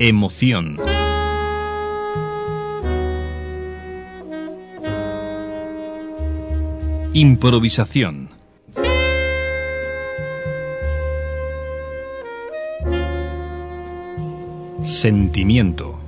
[0.00, 0.76] Emoción.
[7.14, 8.28] Improvisación.
[14.84, 15.98] Sentimiento.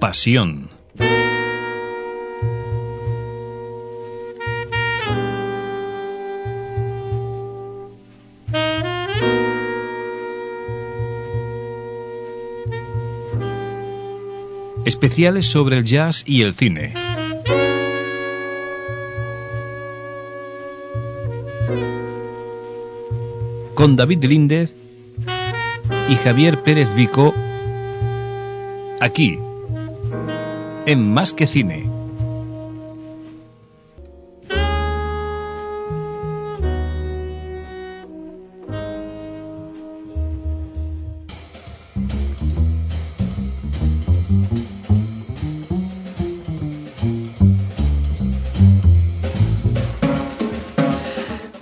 [0.00, 0.77] Pasión.
[15.00, 16.92] Especiales sobre el jazz y el cine.
[23.74, 24.74] Con David Líndez
[26.08, 27.32] y Javier Pérez Vico,
[28.98, 29.38] aquí,
[30.84, 31.87] en Más que Cine.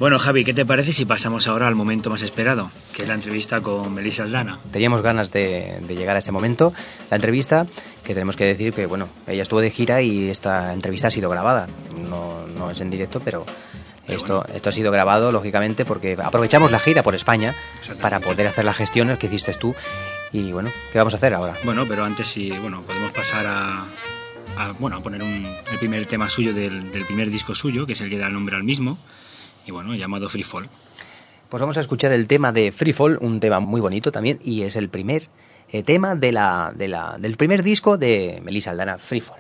[0.06, 3.14] Bueno, Javi, ¿qué te parece si pasamos ahora al momento más esperado, que es la
[3.14, 4.60] entrevista con Melissa Aldana?
[4.70, 6.72] Teníamos ganas de, de llegar a ese momento.
[7.10, 7.66] La entrevista,
[8.04, 11.28] que tenemos que decir que, bueno, ella estuvo de gira y esta entrevista ha sido
[11.28, 11.66] grabada.
[12.08, 13.44] No, no es en directo, pero
[14.06, 17.52] esto, esto ha sido grabado, lógicamente, porque aprovechamos la gira por España
[18.00, 19.74] para poder hacer las gestiones que hiciste tú.
[20.30, 21.54] Y bueno, ¿qué vamos a hacer ahora?
[21.64, 23.86] Bueno, pero antes sí, bueno, podemos pasar a,
[24.56, 27.94] a, bueno, a poner un, el primer tema suyo del, del primer disco suyo, que
[27.94, 28.98] es el que da el nombre al mismo,
[29.66, 30.68] y bueno, llamado Free Fall.
[31.48, 34.62] Pues vamos a escuchar el tema de Free Fall, un tema muy bonito también, y
[34.62, 35.28] es el primer
[35.70, 39.38] eh, tema de la, de la, del primer disco de Melissa Aldana, Free Fall.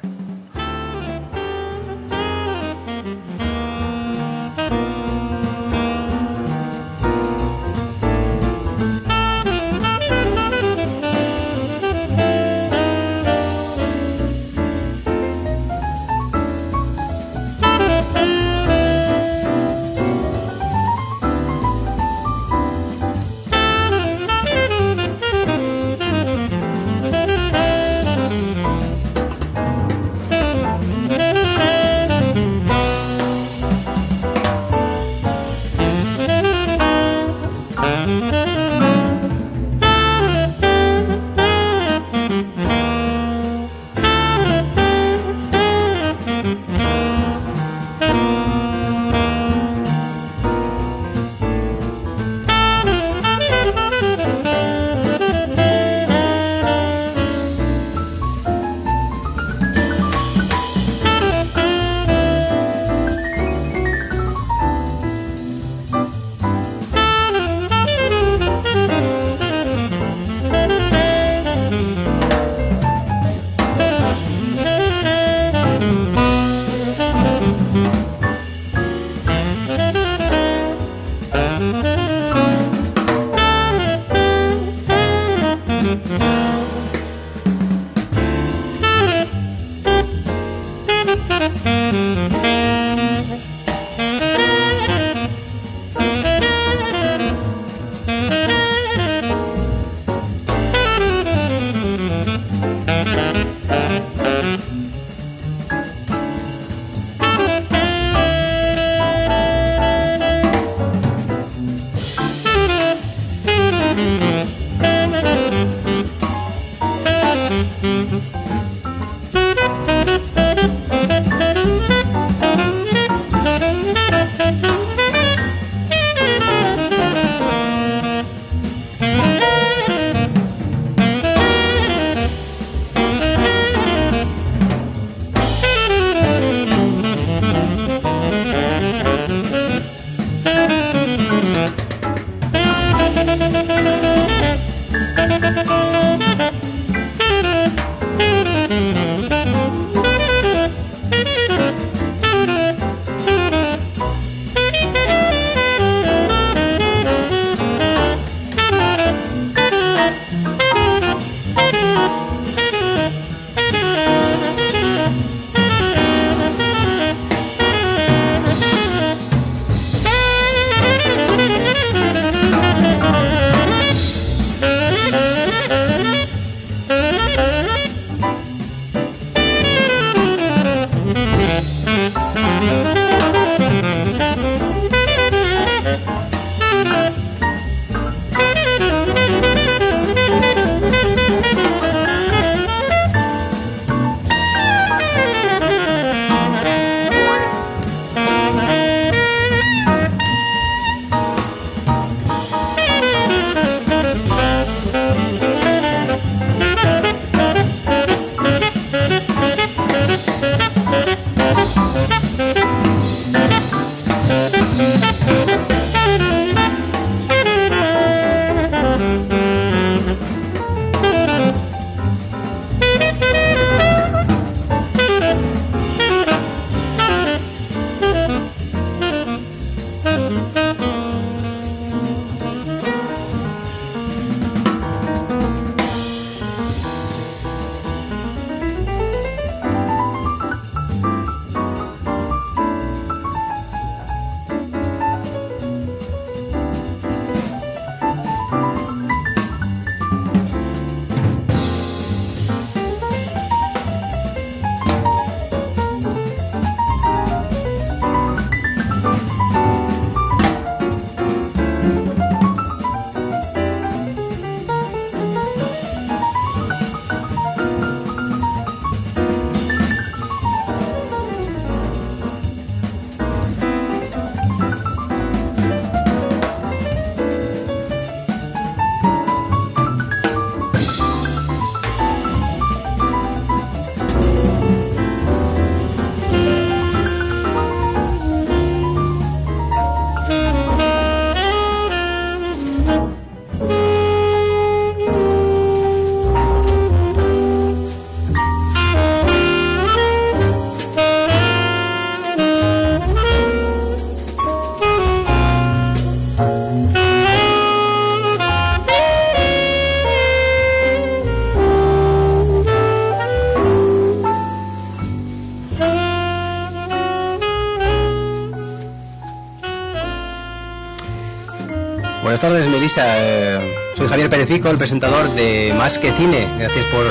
[322.86, 323.58] Eh,
[323.96, 326.46] soy Javier Pérez Pico, el presentador de Más que Cine.
[326.56, 327.04] Gracias por,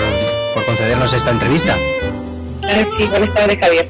[0.54, 1.78] por concedernos esta entrevista.
[2.92, 3.90] Sí, buenas tardes, Javier.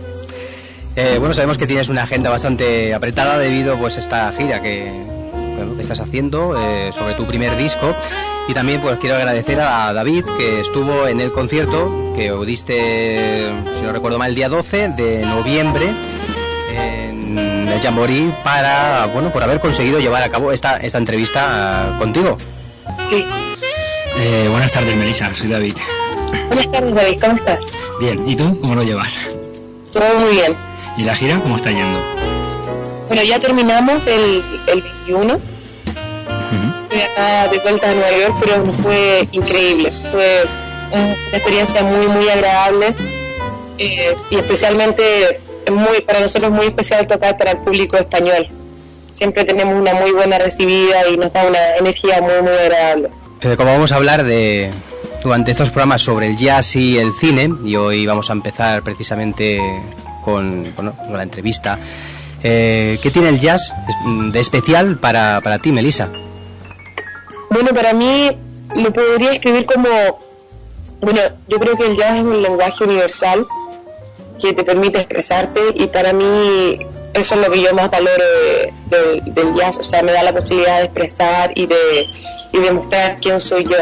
[0.96, 4.92] Eh, bueno, sabemos que tienes una agenda bastante apretada debido pues, a esta gira que,
[5.76, 7.96] que estás haciendo eh, sobre tu primer disco.
[8.48, 13.82] Y también pues quiero agradecer a David que estuvo en el concierto que diste, si
[13.84, 15.94] no recuerdo mal, el día 12 de noviembre
[17.82, 22.38] Jamboree para, bueno, por haber conseguido llevar a cabo esta, esta entrevista contigo.
[23.08, 23.26] Sí.
[24.18, 25.76] Eh, buenas tardes, Melissa, soy David.
[26.48, 27.74] Buenas tardes, David, ¿cómo estás?
[28.00, 29.18] Bien, ¿y tú cómo lo llevas?
[29.92, 30.56] Todo muy bien.
[30.98, 32.00] ¿Y la gira cómo está yendo?
[33.08, 35.40] Bueno, ya terminamos el, el 21.
[36.84, 39.92] Estoy acá de vuelta a Nueva York, pero fue increíble.
[40.12, 40.46] Fue
[40.92, 42.96] una experiencia muy, muy agradable
[43.78, 48.48] eh, y especialmente muy para nosotros muy especial tocar para el público español.
[49.14, 53.10] Siempre tenemos una muy buena recibida y nos da una energía muy, muy agradable.
[53.40, 54.72] Pero como vamos a hablar de
[55.24, 59.60] durante estos programas sobre el jazz y el cine, y hoy vamos a empezar precisamente
[60.24, 61.80] con, bueno, con la entrevista,
[62.44, 63.74] eh, ¿qué tiene el jazz
[64.32, 66.10] de especial para, para ti, Melissa?
[67.50, 68.30] Bueno, para mí
[68.76, 69.90] lo podría escribir como,
[71.02, 73.48] bueno, yo creo que el jazz es un lenguaje universal
[74.42, 76.80] que te permite expresarte y para mí
[77.16, 78.24] eso es lo que yo más valoro
[78.88, 82.08] del jazz, o sea, me da la posibilidad de expresar y de,
[82.52, 83.78] y demostrar quién soy yo,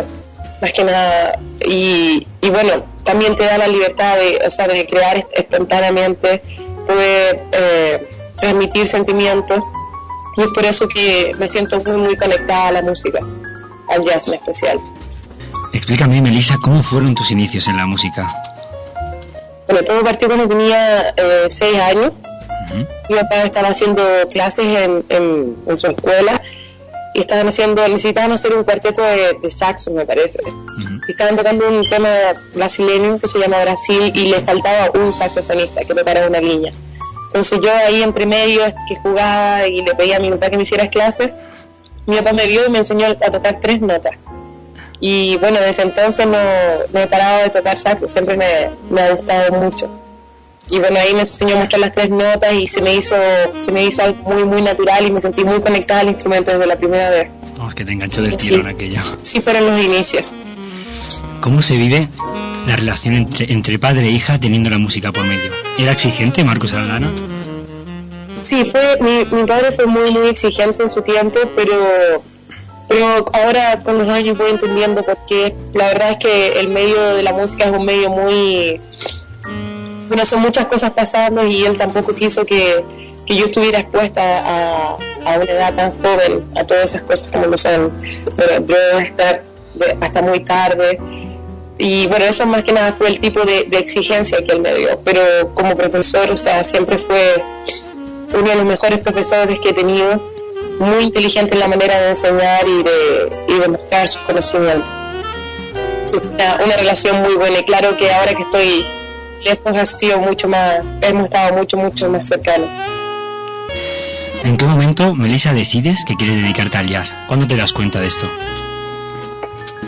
[0.61, 1.39] más que nada.
[1.65, 6.43] Y, y, bueno, también te da la libertad de, o sea, de crear espontáneamente,
[6.85, 9.63] poder eh, transmitir sentimientos
[10.37, 13.19] y es por eso que me siento muy, muy conectada a la música,
[13.89, 14.79] al jazz en especial.
[15.73, 18.52] Explícame, Melissa, ¿cómo fueron tus inicios en la música?
[19.67, 22.11] Bueno, todo partió cuando tenía eh, seis años.
[23.09, 24.01] Mi papá estaba haciendo
[24.31, 26.41] clases en, en, su escuela
[27.13, 30.39] y estaban haciendo, necesitaban hacer un cuarteto de, saxo, me parece.
[31.07, 32.09] estaban tocando un tema
[32.55, 36.73] brasileño que se llama Brasil y le faltaba un saxofonista que tocara una línea.
[37.25, 40.63] Entonces yo ahí entre medio que jugaba y le pedía a mi papá que me
[40.63, 41.31] hiciera clases,
[42.05, 44.13] mi papá me vio y me enseñó a tocar tres notas.
[45.05, 46.37] Y bueno, desde entonces no,
[46.97, 49.91] he parado de tocar saxo, siempre me, ha gustado mucho.
[50.69, 53.13] Y bueno, ahí me enseñó a mostrar las tres notas y se me hizo
[53.59, 56.65] se me hizo algo muy, muy natural y me sentí muy conectada al instrumento desde
[56.65, 57.27] la primera vez.
[57.59, 59.01] Oh, es que te enganchó del tirón aquello.
[59.21, 60.23] Sí, fueron los inicios.
[61.41, 62.07] ¿Cómo se vive
[62.65, 65.51] la relación entre, entre padre e hija teniendo la música por medio?
[65.77, 67.11] ¿Era exigente Marcos Aldana?
[68.35, 72.23] Sí, fue, mi, mi padre fue muy, muy exigente en su tiempo, pero
[72.87, 77.23] pero ahora con los años voy entendiendo porque la verdad es que el medio de
[77.23, 78.79] la música es un medio muy...
[80.07, 82.83] Bueno, son muchas cosas pasando y él tampoco quiso que,
[83.25, 87.47] que yo estuviera expuesta a, a, una edad tan joven a todas esas cosas como
[87.47, 87.91] lo son.
[88.35, 89.43] Pero yo estar
[90.01, 90.99] hasta muy tarde.
[91.79, 94.99] Y bueno, eso más que nada fue el tipo de exigencia que él me dio.
[95.03, 97.41] Pero como profesor, o sea, siempre fue
[98.33, 100.32] uno de los mejores profesores que he tenido
[100.83, 104.89] muy inteligente en la manera de enseñar y de, y de mostrar sus conocimientos.
[106.11, 108.85] una, una, relación muy buena y claro que ahora que estoy
[109.41, 112.69] lejos ha sido mucho más, hemos estado mucho, mucho más cercanos.
[114.43, 117.13] ¿En qué momento, Melissa, decides que quieres dedicarte al jazz?
[117.27, 118.29] ¿Cuándo te das cuenta de esto?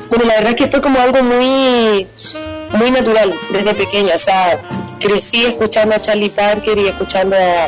[0.10, 2.08] Bueno, la verdad es que fue como algo muy,
[2.72, 4.16] muy natural desde pequeña.
[4.16, 4.62] O sea,
[5.00, 7.68] crecí escuchando a Charlie Parker y escuchando a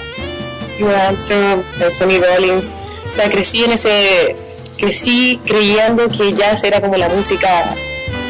[0.79, 2.71] Louis Armstrong, a Sonny Rollins
[3.09, 4.35] o sea, crecí en ese,
[4.77, 7.75] crecí creyendo que jazz era como la música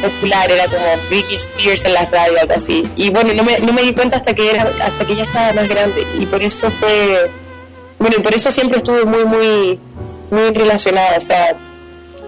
[0.02, 2.90] popular, era como Britney Spears en las radios, algo así.
[2.96, 5.54] Y bueno, no me, no me di cuenta hasta que era, hasta que ya estaba
[5.54, 6.06] más grande.
[6.20, 7.30] Y por eso fue,
[8.00, 9.80] bueno, y por eso siempre estuve muy, muy,
[10.32, 11.18] muy relacionada.
[11.18, 11.56] O sea,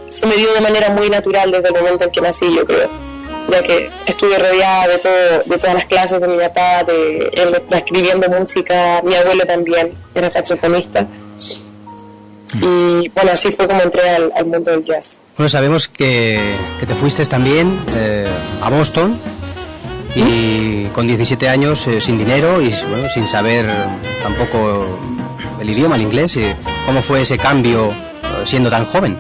[0.07, 2.89] se me dio de manera muy natural desde el momento en que nací, yo creo.
[3.49, 7.63] Ya que estuve rodeada de todo, de todas las clases de mi papá, de él
[7.71, 11.07] escribiendo música, mi abuelo también era saxofonista.
[12.55, 15.21] Y bueno, así fue como entré al, mundo del jazz.
[15.37, 18.27] Bueno, sabemos que, que te fuiste también eh,
[18.61, 19.19] a Boston
[20.15, 23.67] y con 17 años eh, sin dinero y bueno, sin saber
[24.23, 24.99] tampoco
[25.61, 26.35] el idioma, el inglés.
[26.37, 26.53] Y
[26.85, 29.17] ¿Cómo fue ese cambio eh, siendo tan joven?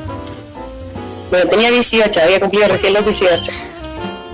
[1.29, 3.51] Bueno, tenía 18, había cumplido recién los 18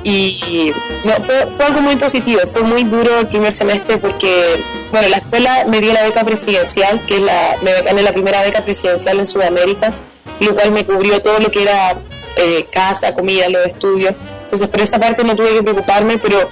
[0.08, 0.72] y
[1.04, 5.18] no, fue, fue, algo muy positivo, fue muy duro el primer semestre porque, bueno, la
[5.18, 9.20] escuela me dio la beca presidencial, que es la, me gané la primera beca presidencial
[9.20, 9.96] en Sudamérica,
[10.40, 11.98] lo cual me cubrió todo lo que era
[12.36, 14.14] eh, casa, comida, los estudios.
[14.44, 16.50] Entonces, por esa parte no tuve que preocuparme, pero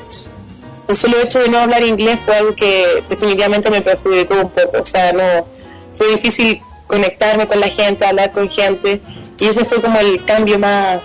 [0.88, 4.82] el solo hecho de no hablar inglés fue algo que definitivamente me perjudicó un poco.
[4.82, 5.46] O sea, no
[5.94, 9.02] fue difícil conectarme con la gente, hablar con gente
[9.40, 11.00] Y ese fue como el cambio más,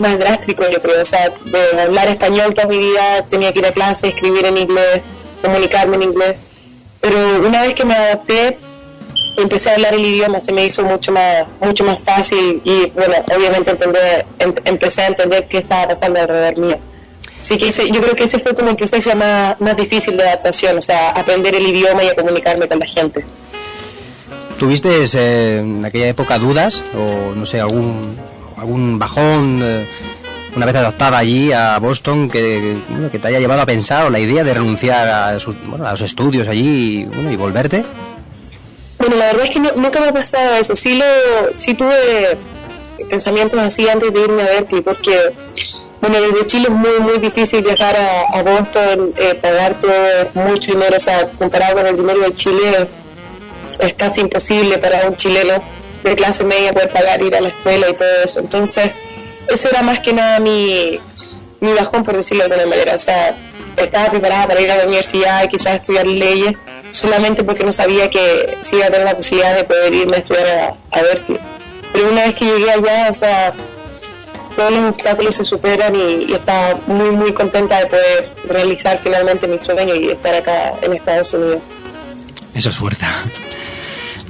[0.00, 1.00] más drástico, yo creo.
[1.00, 4.56] O sea, de hablar español toda mi vida, tenía que ir a clase, escribir en
[4.56, 5.02] inglés,
[5.42, 6.36] comunicarme en inglés.
[7.00, 7.16] Pero
[7.46, 8.58] una vez que me adapté,
[9.36, 13.14] empecé a hablar el idioma, se me hizo mucho más, mucho más fácil y, bueno,
[13.34, 16.78] obviamente entender, em, empecé a entender qué estaba pasando alrededor mío.
[17.40, 20.76] Así que yo creo que ese fue como el proceso más, más difícil de adaptación,
[20.76, 23.24] o sea, aprender el idioma y a comunicarme con la gente.
[24.58, 28.14] ¿Tuviste eh, en aquella época dudas o no sé, algún,
[28.60, 29.86] algún bajón eh,
[30.54, 32.76] una vez adaptada allí a Boston que,
[33.10, 35.92] que, te haya llevado a pensar o la idea de renunciar a, sus, bueno, a
[35.92, 37.84] los estudios allí y volverte?
[38.98, 40.76] Bueno, la verdad es que nunca me ha pasado eso.
[40.76, 41.04] Sí, lo,
[41.54, 42.36] sí tuve
[43.08, 45.32] pensamientos así antes de irme a Berkeley porque
[46.00, 47.96] bueno, desde Chile es muy, muy difícil viajar
[48.32, 49.92] a, Boston, eh, pagar todo
[50.34, 52.88] mucho dinero, o sea, comparado con el dinero de Chile,
[53.78, 55.62] es casi imposible para un chileno
[56.02, 58.40] de clase media poder pagar ir a la escuela y todo eso.
[58.40, 58.90] Entonces,
[59.48, 61.00] ese era más que nada mi,
[61.60, 62.94] mi bajón, por decirlo de alguna manera.
[62.94, 63.36] O sea,
[63.76, 66.54] estaba preparada para ir a la universidad y quizás estudiar leyes,
[66.90, 70.18] solamente porque no sabía que si iba a tener la posibilidad de poder irme a
[70.18, 71.40] estudiar a, a Berkeley.
[71.92, 73.52] Pero una vez que llegué allá, o sea,
[74.54, 79.58] todos los obstáculos se superan y, estaba muy, muy contenta de poder realizar finalmente mi
[79.58, 81.62] sueño y estar acá en Estados Unidos.
[82.54, 83.06] Eso es fuerza.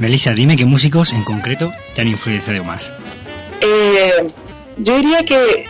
[0.01, 2.91] Melissa, dime qué músicos en concreto te han influenciado más.
[3.61, 4.31] Eh,
[4.79, 5.67] yo diría que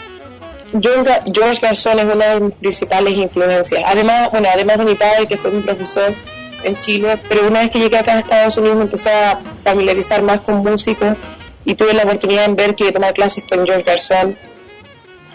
[0.81, 3.83] George Garzón es una de mis principales influencias.
[3.85, 6.15] Además, bueno, además de mi padre, que fue mi profesor
[6.63, 10.23] en Chile, pero una vez que llegué acá a Estados Unidos me empecé a familiarizar
[10.23, 11.17] más con músicos
[11.65, 14.37] y tuve la oportunidad en Berkeley de tomar clases con George Garzón.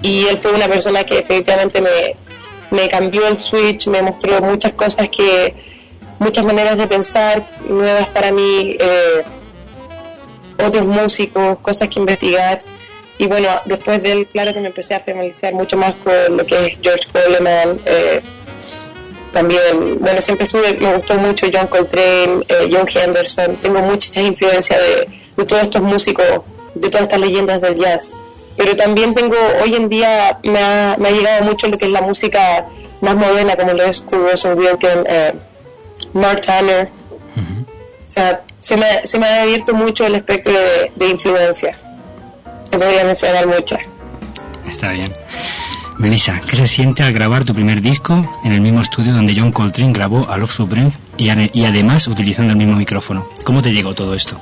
[0.01, 2.15] Y él fue una persona que definitivamente me,
[2.71, 5.74] me cambió el switch, me mostró muchas cosas que,
[6.25, 9.23] muchas maneras de pensar nuevas para mí, eh,
[10.65, 12.63] otros músicos, cosas que investigar
[13.17, 16.45] y bueno, después de él, claro que me empecé a familiarizar mucho más con lo
[16.45, 17.79] que es George Coleman.
[17.85, 18.21] Eh,
[19.31, 23.55] también, bueno, siempre estuve, me gustó mucho John Coltrane, eh, John Henderson.
[23.57, 26.41] Tengo mucha influencia de, de, todos estos músicos,
[26.73, 28.21] de todas estas leyendas del jazz.
[28.57, 32.67] Pero también tengo, hoy en día me ha, llegado mucho lo que es la música
[33.01, 35.33] más moderna, como lo es Kurt Russell Wilken, eh,
[36.15, 36.89] Mark Tanner.
[37.37, 41.77] O sea, se me, se me ha abierto mucho el espectro de, de influencia
[42.75, 43.79] se podría mencionar muchas.
[44.67, 45.13] Está bien.
[45.97, 49.51] Melissa, ¿qué se siente al grabar tu primer disco en el mismo estudio donde John
[49.51, 53.27] Coltrane grabó a Love Supreme y, y además utilizando el mismo micrófono?
[53.45, 54.37] ¿Cómo te llegó todo esto?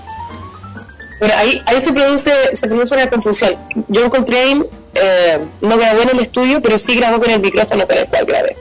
[1.19, 3.55] Bueno, ahí, ahí se, produce, se produce una confusión.
[3.93, 4.65] John Coltrane
[4.95, 8.25] eh, no grabó en el estudio, pero sí grabó con el micrófono con el cual
[8.25, 8.57] grabé.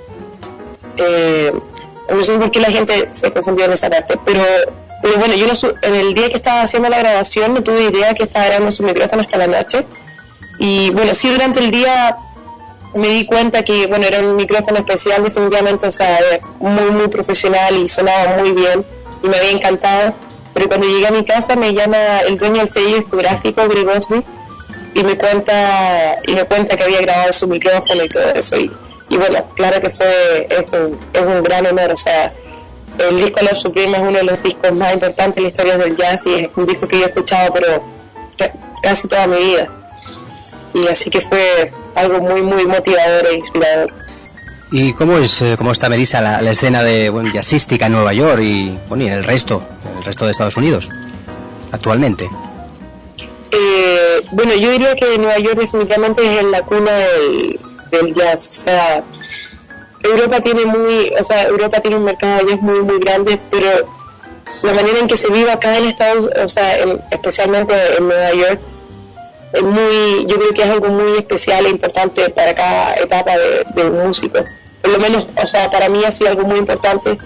[0.99, 1.52] Eh,
[2.09, 4.44] no sé por qué la gente se confundió en esa parte, pero
[5.18, 8.25] bueno, yo no en el día que estaba haciendo la grabación no tuve idea que
[8.25, 9.85] estaba grabando su micrófono hasta la noche.
[10.59, 12.16] Y bueno, sí durante el día
[12.94, 16.18] me di cuenta que bueno era un micrófono especial definitivamente, o sea,
[16.61, 18.85] muy muy profesional y sonaba muy bien
[19.23, 20.14] y me había encantado.
[20.54, 24.23] Pero cuando llegué a mi casa me llama el dueño del sello discográfico, Greg Osby,
[24.94, 28.56] y me cuenta y me cuenta que había grabado su micrófono y todo eso.
[29.12, 32.33] Y bueno, claro que fue es un, es un gran honor, o sea,
[32.99, 35.97] el disco Love Supreme es uno de los discos más importantes en la historia del
[35.99, 37.85] jazz y es un disco que yo he escuchado pero
[38.83, 39.69] casi toda mi vida.
[40.73, 43.92] Y así que fue algo muy, muy motivador e inspirador.
[44.71, 48.40] ¿Y cómo es eh, cómo está Melissa la, escena de bueno, jazzística en Nueva York
[48.40, 49.62] y, bueno, y en el resto,
[49.99, 50.88] el resto de Estados Unidos
[51.71, 52.31] actualmente?
[53.50, 57.61] Eh, bueno, yo diría que Nueva York definitivamente es la cuna del,
[57.92, 58.49] del jazz.
[58.49, 59.04] O sea,
[60.02, 63.87] Europa tiene muy, o sea, Europa tiene un mercado ya muy muy grande, pero
[64.62, 66.78] la manera en que se vive acá en Estados, o sea,
[67.11, 68.61] especialmente en Nueva York,
[69.52, 73.32] es muy, yo creo que es algo muy especial e importante para cada etapa
[73.75, 74.38] de, un músico.
[74.80, 77.18] Por lo menos, o sea, para mí ha sido algo muy importante,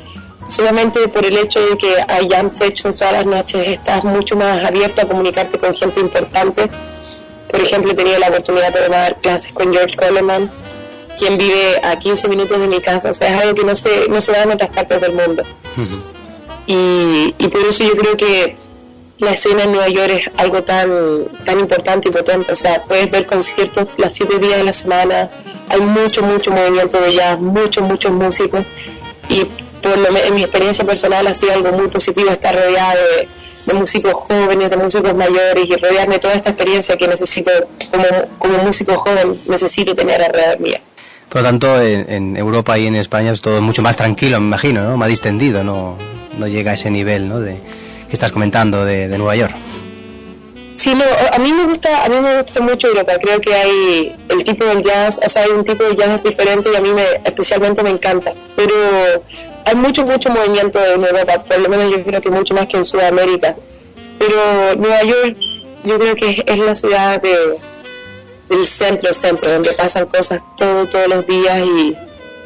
[0.48, 4.64] solamente por el hecho de que hay jam sessions todas las noches, estás mucho más
[4.64, 6.68] abierto a comunicarte con gente importante.
[7.56, 10.50] Por ejemplo, he tenido la oportunidad de tomar clases con George Coleman,
[11.18, 13.10] quien vive a 15 minutos de mi casa.
[13.10, 15.42] O sea, es algo que no se, no se da en otras partes del mundo.
[16.66, 18.58] y, y por eso yo creo que
[19.16, 22.52] la escena en Nueva York es algo tan, tan importante y potente.
[22.52, 25.30] O sea, puedes ver conciertos las siete días de la semana.
[25.70, 28.66] Hay mucho, mucho movimiento de jazz, muchos, muchos músicos.
[29.30, 29.46] Y
[29.82, 33.28] por lo en mi experiencia personal ha sido algo muy positivo estar rodeado de,
[33.66, 37.50] de músicos jóvenes, de músicos mayores y rodearme de toda esta experiencia que necesito
[37.90, 38.04] como,
[38.38, 40.80] como músico joven, necesito tener alrededor mía.
[41.28, 44.84] Por lo tanto, en, Europa y en España es todo mucho más tranquilo, me imagino,
[44.84, 44.96] ¿no?
[44.96, 45.98] Más distendido, no,
[46.38, 47.40] no llega a ese nivel, ¿no?
[47.40, 47.58] De,
[48.06, 49.54] que estás comentando de, Nueva York.
[50.74, 53.14] Sí, no, a mí me gusta, a mí me gusta mucho Europa.
[53.20, 56.68] Creo que hay el tipo de jazz, o sea, hay un tipo de jazz diferente
[56.72, 58.34] y a mí me, especialmente me encanta.
[58.54, 58.74] Pero
[59.66, 62.76] hay mucho, mucho movimiento en Europa, por lo menos yo creo que mucho más que
[62.76, 63.56] en Sudamérica.
[64.18, 65.36] Pero Nueva York,
[65.84, 67.36] yo creo que es, la ciudad de,
[68.48, 71.96] del centro, centro, donde pasan cosas todo, todos los días y,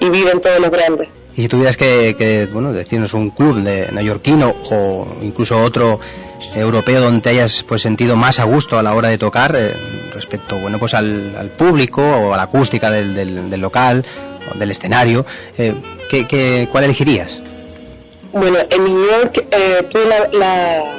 [0.08, 1.08] viven todos los grandes.
[1.36, 6.00] Y si tuvieras que, que, bueno, decirnos un club de neoyorquino o incluso otro
[6.54, 9.74] europeo donde te hayas pues sentido más a gusto a la hora de tocar eh,
[10.14, 14.04] respecto bueno pues al, público o a la acústica del, del, local
[14.54, 15.24] del escenario
[15.58, 15.74] eh,
[16.08, 17.40] ¿qué, cuál elegirías?
[18.32, 20.98] Bueno, en New York eh, tuve, la,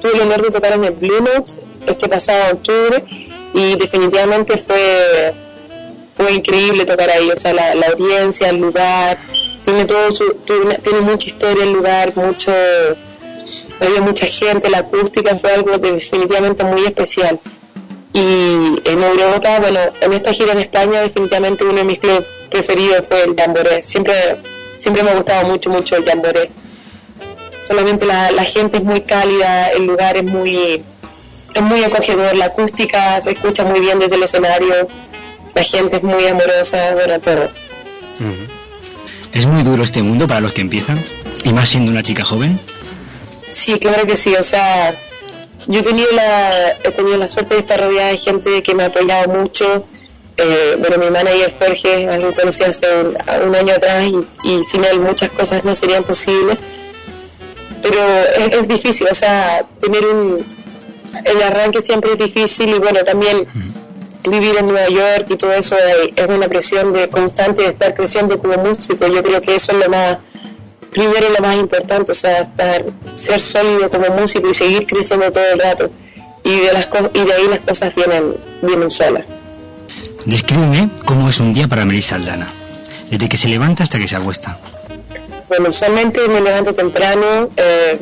[0.00, 1.52] tuve el honor de tocar en el Blue Note
[1.86, 3.04] este pasado octubre
[3.54, 5.34] y definitivamente fue
[6.14, 9.16] fue increíble tocar ahí, o sea, la, la audiencia, el lugar,
[9.64, 12.52] tiene todo su, tiene mucha historia el lugar, mucho
[13.80, 17.40] había mucha gente, la acústica fue algo definitivamente muy especial.
[18.12, 23.06] Y en Europa, bueno, en esta gira en España definitivamente uno de mis clubes preferidos
[23.06, 23.82] fue el Jamboree.
[23.84, 24.14] Siempre,
[24.76, 26.50] siempre me ha gustado mucho, mucho el Jamboree.
[27.62, 30.82] Solamente la, la gente es muy cálida, el lugar es muy,
[31.54, 34.88] es muy acogedor, la acústica se escucha muy bien desde el escenario,
[35.54, 37.48] la gente es muy amorosa, bueno, todo.
[39.32, 41.04] ¿Es muy duro este mundo para los que empiezan?
[41.44, 42.60] ¿Y más siendo una chica joven?
[43.50, 44.34] Sí, claro que sí.
[44.34, 44.98] O sea,
[45.66, 48.84] yo he tenido la, he tenido la suerte de estar rodeada de gente que me
[48.84, 49.86] ha apoyado mucho.
[50.42, 54.04] Eh, bueno, mi manager Jorge, alguien conocí hace un, año atrás
[54.42, 56.56] y, sin él muchas cosas no serían posibles.
[57.82, 57.98] Pero
[58.52, 60.44] es, difícil, o sea, tener un...
[61.24, 63.46] El arranque siempre es difícil y bueno, también
[64.28, 65.76] vivir en Nueva York y todo eso
[66.14, 69.06] es una presión de constante de estar creciendo como músico.
[69.08, 70.18] Yo creo que eso es lo más
[70.90, 75.44] primero lo más importante, o sea, estar, ser sólido como músico y seguir creciendo todo
[75.52, 75.90] el rato.
[76.44, 79.24] Y de, las y de ahí las cosas vienen, vienen solas.
[80.26, 82.52] Descríbeme cómo es un día para Melissa Aldana,
[83.10, 84.58] desde que se levanta hasta que se acuesta.
[85.48, 87.98] Bueno, usualmente me levanto temprano, eh,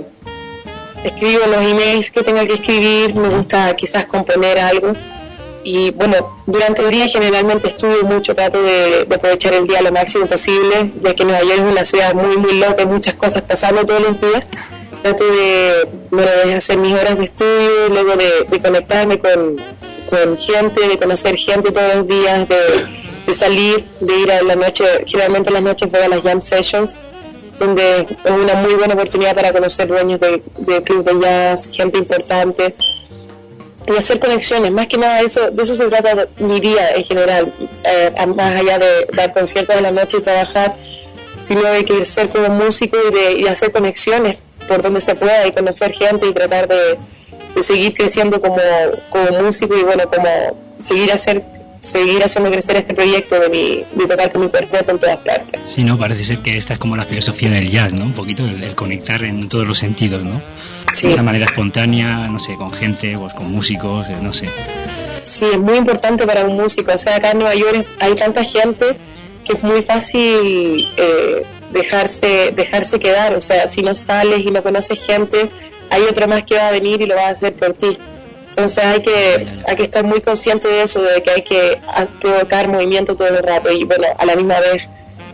[1.04, 4.94] escribo los emails que tenga que escribir, me gusta quizás componer algo
[5.64, 10.26] y bueno, durante el día generalmente estudio mucho, trato de, aprovechar el día lo máximo
[10.26, 13.84] posible, ya que Nueva York es una ciudad muy, muy loca, hay muchas cosas pasando
[13.84, 14.44] todos los días.
[15.02, 19.56] Trato de, hacer mis horas de estudio, luego de, conectarme con,
[20.08, 24.84] con, gente, de conocer gente todos los días, de, salir, de ir a la noche,
[25.06, 26.96] generalmente en las noches voy a las jam sessions,
[27.58, 31.98] donde es una muy buena oportunidad para conocer dueños de, de club de jazz, gente
[31.98, 32.74] importante
[33.86, 34.70] y hacer conexiones.
[34.70, 37.52] Más que nada eso, de eso se trata mi día en general,
[37.84, 40.76] eh, más allá de dar conciertos de la noche y trabajar,
[41.40, 45.46] sino de que ser como músico y de y hacer conexiones por donde se pueda
[45.46, 46.98] y conocer gente y tratar de,
[47.62, 48.58] seguir creciendo como,
[49.10, 50.28] como músico y bueno, como
[50.80, 51.42] seguir hacer
[51.80, 55.60] seguir haciendo crecer este proyecto de, mi, de tocar con mi cuarteto en todas partes.
[55.66, 58.04] Sí, no, parece ser que esta es como la filosofía del jazz, ¿no?
[58.04, 60.42] Un poquito el conectar en todos los sentidos, ¿no?
[61.02, 64.48] de una manera espontánea, no sé, con gente, pues con músicos, eh, no sé.
[65.24, 66.92] Sí, es muy importante para un músico.
[66.92, 68.96] O sea, acá en Nueva York hay tanta gente
[69.44, 73.34] que es muy fácil eh, dejarse, dejarse quedar.
[73.34, 75.50] O sea, si no sales y no conoces gente,
[75.90, 77.98] hay otra más que va a venir y lo va a hacer por ti.
[78.48, 81.80] Entonces hay que, hay que estar muy consciente de eso, de que hay que
[82.20, 84.88] provocar movimiento todo el rato y bueno, a la misma vez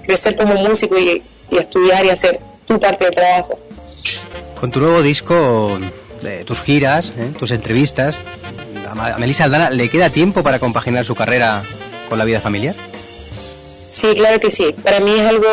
[0.04, 3.58] crecer como músico y, y estudiar y hacer tu parte del trabajo.
[4.58, 5.78] Con tu nuevo disco,
[6.44, 7.32] tus giras, ¿eh?
[7.38, 8.20] tus entrevistas,
[8.88, 11.62] ¿a Melissa Aldana le queda tiempo para compaginar su carrera
[12.08, 12.74] con la vida familiar?
[13.88, 14.74] Sí, claro que sí.
[14.82, 15.48] Para mí es algo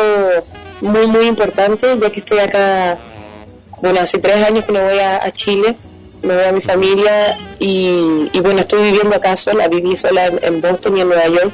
[0.80, 2.98] muy, muy importante, ya que estoy acá,
[3.82, 5.74] bueno, hace tres años que no voy a, Chile,
[6.22, 10.96] me voy a mi familia y, bueno, estoy viviendo acá sola, viví sola en, Boston
[10.96, 11.52] y en Nueva York.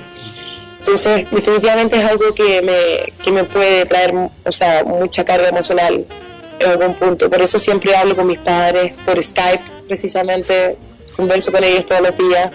[0.80, 4.14] Entonces, definitivamente es algo que me, que me puede traer,
[4.44, 6.04] o sea, mucha carga emocional
[6.58, 7.30] en algún punto.
[7.30, 10.76] Por eso siempre hablo con mis padres por Skype, precisamente
[11.16, 12.50] converso con ellos todos los días.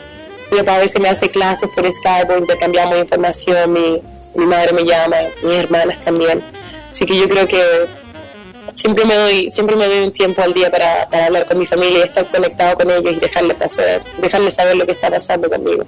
[0.52, 4.00] Mi papá a veces me hace clases por Skype, intercambiamos información, mi,
[4.36, 6.44] mi madre me llama, mis hermanas también.
[6.92, 8.03] Así que yo creo que
[8.76, 11.66] siempre me doy, siempre me doy un tiempo al día para, para hablar con mi
[11.66, 15.50] familia y estar conectado con ellos y dejarles, pasar, dejarles saber lo que está pasando
[15.50, 15.86] conmigo.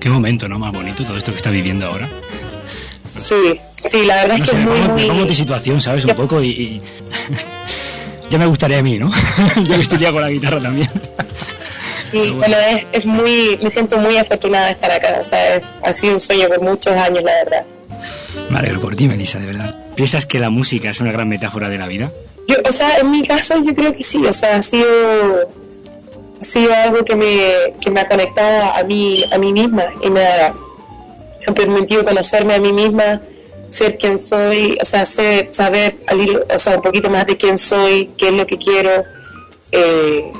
[0.00, 0.58] Qué momento, ¿no?
[0.58, 2.08] Más bonito todo esto que está viviendo ahora.
[3.18, 5.08] Sí, sí, la verdad es que es muy, muy...
[5.08, 6.04] Vamos situación, ¿sabes?
[6.04, 6.78] Un poco y...
[8.30, 9.10] ya me gustaría a mí, ¿no?
[9.56, 10.88] Yo que estudié con la guitarra también.
[12.00, 12.56] Sí, bueno,
[12.92, 13.58] es, muy...
[13.62, 16.92] Me siento muy afortunada de estar acá, o sea, ha sido un sueño por muchos
[16.94, 17.66] años, la verdad.
[18.50, 19.74] Me alegro por ti, Melissa, de verdad.
[19.94, 22.12] ¿Piensas que la música es una gran metáfora de la vida?
[22.46, 24.86] Yo, o sea, en mi caso yo creo que sí, o sea, ha sido
[26.40, 30.10] ha sido algo que me, que me ha conectado a mí, a mí misma y
[30.10, 30.54] me ha,
[31.54, 33.22] permitido conocerme a mí misma,
[33.68, 35.96] ser quien soy, o sea, saber
[36.54, 39.04] o sea, un poquito más de quién soy, qué es lo que quiero,
[39.72, 40.30] eh,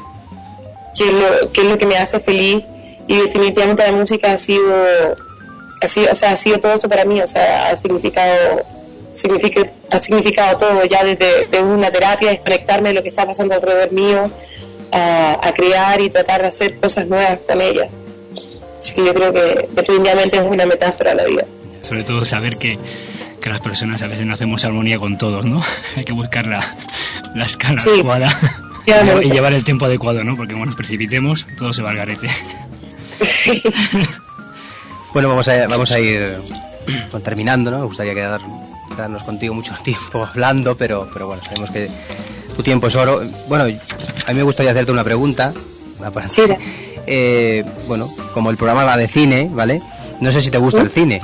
[0.94, 2.62] qué, es lo, qué es lo que me hace feliz
[3.06, 5.16] y definitivamente la música ha sido,
[5.86, 8.64] ha sido, o sea, ha sido todo eso para mí, o sea, ha significado
[9.12, 13.92] significa, ha significado todo ya desde una terapia, desconectarme de lo que está pasando alrededor
[13.92, 14.30] mío,
[14.92, 17.88] a, crear y tratar de hacer cosas nuevas con ella.
[18.78, 21.44] Así que yo creo que definitivamente es una metáfora la vida.
[21.82, 22.78] Sobre todo saber que,
[23.40, 25.62] que las personas a veces no hacemos armonía con todos, ¿no?
[25.96, 26.76] Hay que buscar la,
[27.34, 28.28] la escala adecuada
[29.22, 30.36] y llevar el tiempo adecuado, ¿no?
[30.36, 32.28] Porque como nos precipitemos, todo se va al garete.
[35.12, 36.38] bueno, vamos a, vamos a ir
[37.24, 37.78] terminando, ¿no?
[37.80, 38.40] Me gustaría quedar,
[38.88, 41.90] quedarnos contigo mucho tiempo hablando, pero, pero bueno, sabemos que
[42.56, 43.22] tu tiempo es oro.
[43.48, 45.52] Bueno, a mí me gustaría hacerte una pregunta.
[46.30, 46.42] Sí.
[47.06, 49.82] Eh, bueno, como el programa va de cine, ¿vale?
[50.20, 51.20] No sé si te gusta el cine.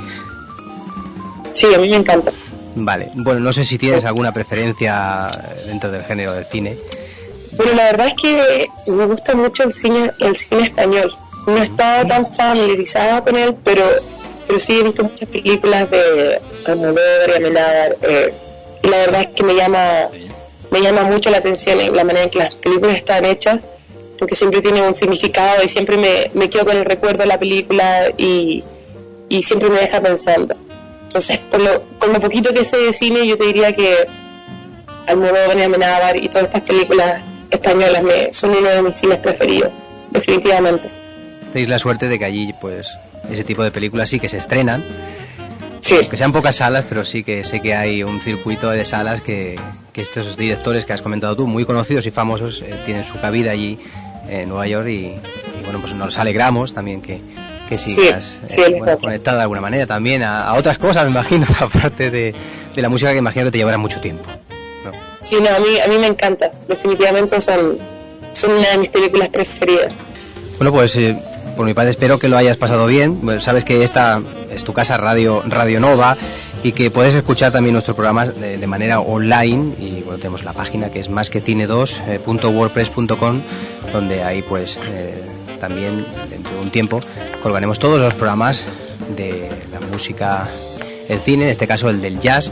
[1.53, 2.31] Sí, a mí me encanta.
[2.75, 5.29] Vale, bueno, no sé si tienes alguna preferencia
[5.65, 6.77] dentro del género del cine.
[7.55, 11.15] Bueno, la verdad es que me gusta mucho el cine, el cine español.
[11.47, 13.83] No he estado tan familiarizada con él, pero,
[14.47, 17.97] pero sí he visto muchas películas de Almodóvar y Amenábar.
[18.01, 18.33] Eh,
[18.81, 20.09] y la verdad es que me llama,
[20.71, 23.59] me llama mucho la atención la manera en que las películas están hechas,
[24.17, 27.37] porque siempre tienen un significado y siempre me, me quedo con el recuerdo de la
[27.37, 28.63] película y,
[29.29, 30.55] y siempre me deja pensando.
[31.03, 34.07] Entonces, por lo, con lo poquito que sé de cine, yo te diría que
[35.07, 39.71] Almodóvar y Amenábar y todas estas películas españolas me, son uno de mis cines preferidos,
[40.09, 41.04] definitivamente.
[41.55, 42.99] Tenéis la suerte de que allí, pues,
[43.31, 44.83] ese tipo de películas sí que se estrenan.
[45.79, 46.05] Sí.
[46.09, 49.57] Que sean pocas salas, pero sí que sé que hay un circuito de salas que,
[49.93, 53.51] que estos directores que has comentado tú, muy conocidos y famosos, eh, tienen su cabida
[53.51, 53.79] allí
[54.27, 55.13] en Nueva York y,
[55.63, 57.21] bueno, pues nos alegramos también que,
[57.69, 62.11] que sigas eh, conectado de alguna manera también a, a, otras cosas, me imagino, aparte
[62.11, 62.35] de,
[62.75, 64.29] de la música que imagino que te llevará mucho tiempo.
[65.21, 66.51] Sí, no, a mí, a mí me encanta.
[66.67, 67.77] Definitivamente son,
[68.33, 69.93] son una de mis películas preferidas.
[70.57, 71.17] Bueno, pues eh,
[71.55, 73.19] por mi parte espero que lo hayas pasado bien.
[73.39, 76.17] sabes que esta es tu casa Radio, Radio Nova
[76.63, 80.89] y que puedes escuchar también nuestro programa de, manera online y bueno, tenemos la página
[80.89, 83.41] que es más que cine 2.wordpress.com
[83.93, 85.23] donde ahí pues eh,
[85.59, 87.01] también dentro de un tiempo
[87.43, 88.65] colgaremos todos los programas
[89.15, 90.47] de la música,
[91.07, 92.51] el cine, en este caso el del jazz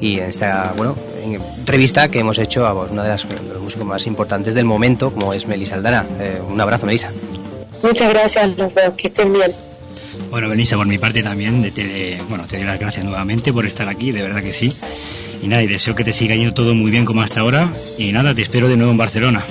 [0.00, 3.26] y en esta, bueno, entrevista que hemos hecho a una de las
[3.60, 6.04] músicos más importantes del momento, como es Melissa Aldana.
[6.18, 7.10] Eh, un abrazo, Melissa.
[7.82, 9.52] Muchas gracias, los dos, que estén bien.
[10.30, 13.88] Bueno, Melissa, por mi parte también, te, bueno, te doy las gracias nuevamente por estar
[13.88, 14.74] aquí, de verdad que sí.
[15.42, 17.68] Y nada, y deseo que te siga yendo todo muy bien como hasta ahora.
[17.98, 19.42] Y nada, te espero de nuevo en Barcelona.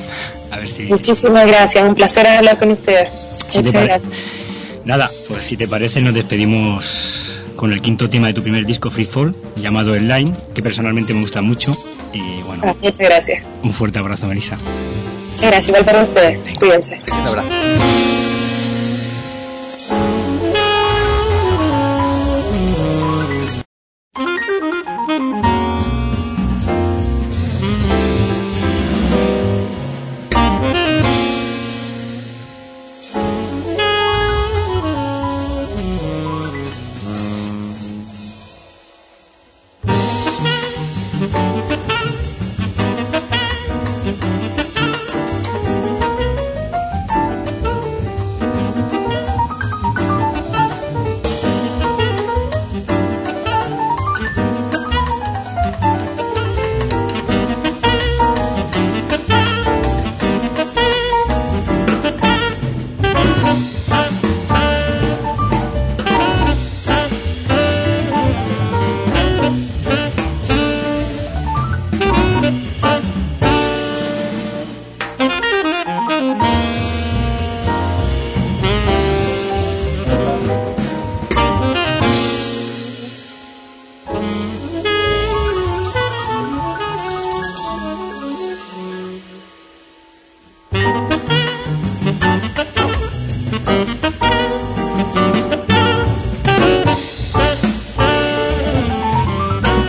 [0.49, 0.83] A ver si...
[0.83, 3.09] Muchísimas gracias, un placer hablar con ustedes.
[3.55, 4.01] Muchas gracias.
[4.85, 8.89] Nada, pues si te parece nos despedimos con el quinto tema de tu primer disco
[8.89, 11.77] Free Fall, llamado El Line, que personalmente me gusta mucho.
[12.13, 13.43] Y bueno, ah, muchas gracias.
[13.61, 14.57] Un fuerte abrazo, Melissa.
[15.33, 16.39] Muchas gracias, igual para ustedes.
[16.57, 17.01] Cuídense.
[17.07, 17.49] Un abrazo.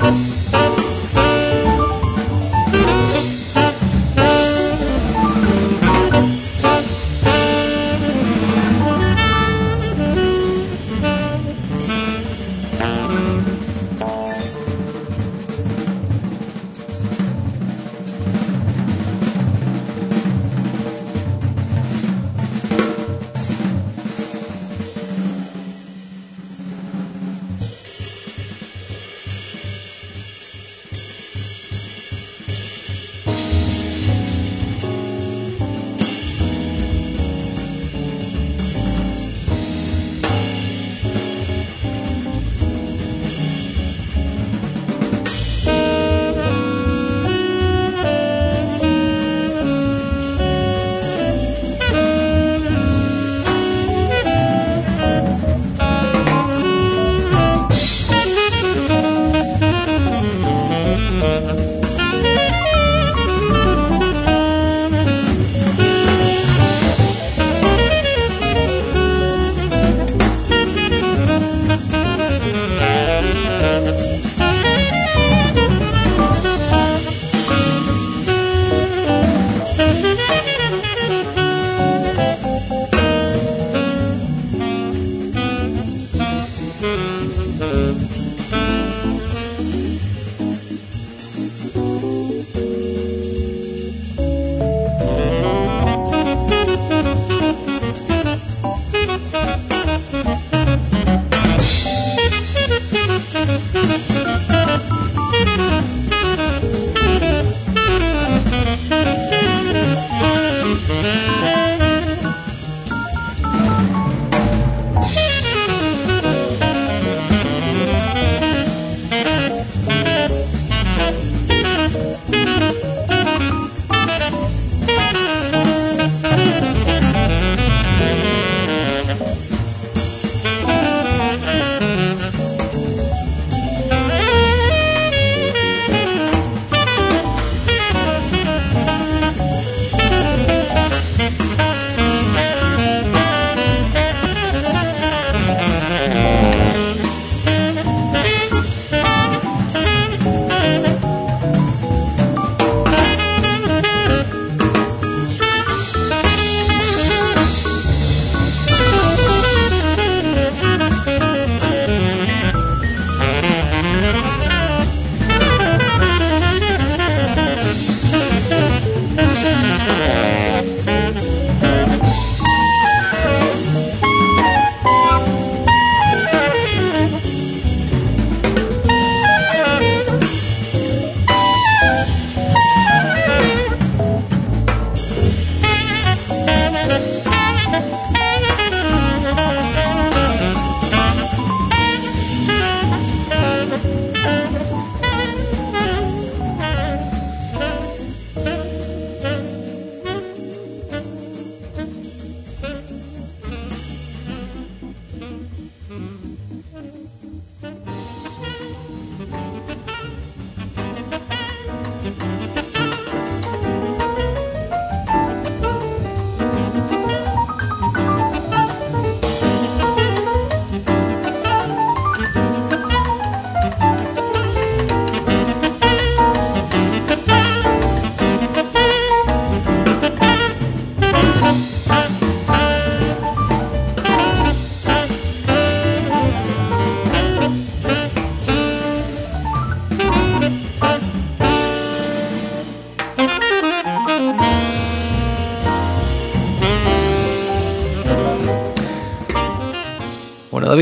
[0.02, 0.31] up.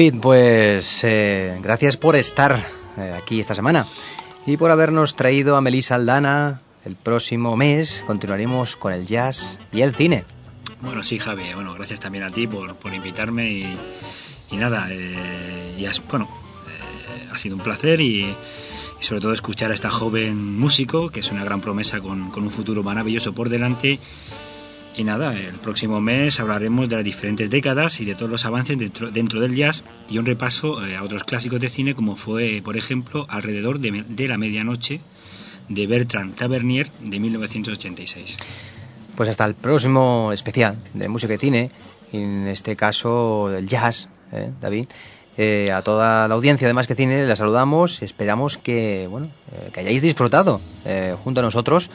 [0.01, 2.65] David, pues eh, gracias por estar
[2.97, 3.87] eh, aquí esta semana
[4.47, 6.63] y por habernos traído a Melissa Aldana.
[6.87, 10.25] El próximo mes continuaremos con el jazz y el cine.
[10.81, 11.53] Bueno, sí, Javi.
[11.53, 13.77] Bueno, gracias también a ti por, por invitarme y,
[14.51, 16.31] y nada, eh, y bueno,
[16.67, 18.35] eh, ha sido un placer y, y,
[19.01, 22.51] sobre todo escuchar a esta joven músico que es una gran promesa con, con un
[22.51, 24.01] futuro maravilloso por delante
[24.97, 28.79] y nada, el próximo mes hablaremos de las diferentes décadas y de todos los avances
[28.79, 32.61] dentro, dentro del jazz y un repaso eh, a otros clásicos de cine como fue,
[32.65, 35.01] por ejemplo, Alrededor de, la Medianoche
[35.69, 38.37] de Bertrand Tavernier de 1986.
[39.15, 41.71] Pues hasta el próximo especial de música y cine,
[42.13, 44.87] en este caso el jazz, ¿eh, David.
[45.37, 49.29] Eh, a toda la audiencia de Más que Cine la saludamos, esperamos que, bueno,
[49.73, 50.61] que hayáis disfrutado
[51.25, 51.89] junto a nosotros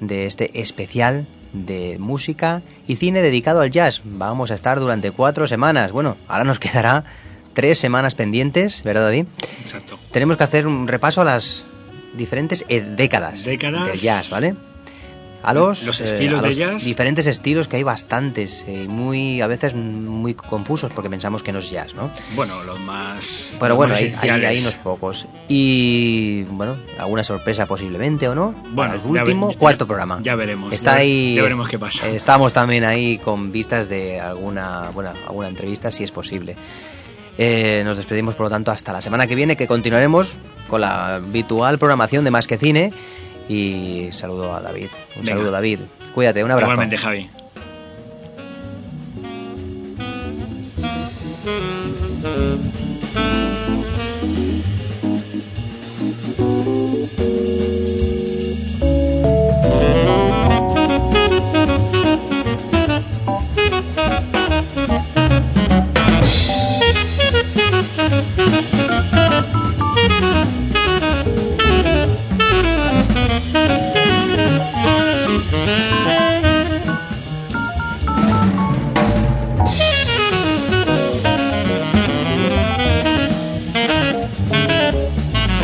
[0.00, 4.02] de este especial de música y cine dedicado al jazz.
[4.04, 5.92] Vamos a estar durante cuatro semanas.
[5.92, 7.04] Bueno, ahora nos quedará
[7.54, 9.26] tres semanas pendientes, ¿verdad, David?
[9.60, 9.98] Exacto.
[10.12, 11.66] Tenemos que hacer un repaso a las
[12.14, 13.86] diferentes eh, décadas, Décadas.
[13.86, 14.54] del jazz, ¿vale?
[15.42, 16.84] A los, Los eh, estilos de jazz.
[16.84, 21.60] diferentes estilos que hay bastantes, eh, muy a veces muy confusos porque pensamos que no
[21.60, 22.10] es jazz, ¿no?
[22.34, 23.50] Bueno, los más.
[23.60, 25.26] Pero los bueno, más hay, hay, unos pocos.
[25.46, 28.52] Y bueno, alguna sorpresa posiblemente o no.
[28.72, 30.18] Bueno, el último, ya- cuarto programa.
[30.22, 31.34] ya veremos, Está ya ahí.
[31.36, 32.08] ya veremos qué pasa.
[32.08, 36.56] Estamos también ahí con vistas de alguna, bueno, alguna entrevista, si es posible.
[37.40, 40.36] Eh, nos despedimos, por lo tanto, hasta la semana que viene, que continuaremos
[40.68, 42.92] con la habitual programación de Más que Cine.
[43.48, 44.88] Y saludo a David.
[45.16, 45.32] Un Venga.
[45.36, 45.80] saludo, David.
[46.14, 46.72] Cuídate, un abrazo.
[46.72, 47.30] Igualmente, Javi.